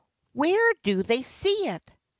'Where 0.33 0.73
do 0.81 1.03
they 1.03 1.21
see 1.21 1.67
it? 1.67 1.91